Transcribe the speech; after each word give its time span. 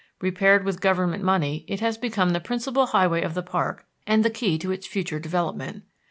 Repaired 0.19 0.63
with 0.65 0.81
government 0.81 1.23
money 1.23 1.63
it 1.67 1.79
has 1.79 1.95
become 1.95 2.31
the 2.31 2.39
principal 2.39 2.87
highway 2.87 3.21
of 3.21 3.35
the 3.35 3.43
park 3.43 3.85
and 4.07 4.25
the 4.25 4.31
key 4.31 4.57
to 4.57 4.71
its 4.71 4.87
future 4.87 5.19
development. 5.19 5.83